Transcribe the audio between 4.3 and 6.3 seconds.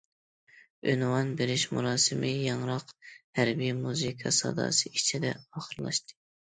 ساداسى ئىچىدە ئاخىرلاشتى.